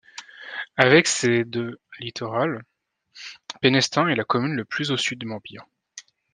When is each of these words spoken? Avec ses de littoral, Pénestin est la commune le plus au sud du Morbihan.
Avec 0.77 1.05
ses 1.07 1.43
de 1.45 1.79
littoral, 1.99 2.63
Pénestin 3.61 4.07
est 4.07 4.15
la 4.15 4.23
commune 4.23 4.55
le 4.55 4.65
plus 4.65 4.89
au 4.89 4.97
sud 4.97 5.19
du 5.19 5.27
Morbihan. 5.27 5.63